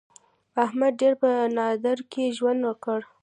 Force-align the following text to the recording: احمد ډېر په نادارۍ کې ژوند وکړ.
احمد 0.63 0.93
ډېر 1.01 1.13
په 1.21 1.29
نادارۍ 1.55 2.03
کې 2.11 2.35
ژوند 2.37 2.61
وکړ. 2.65 2.99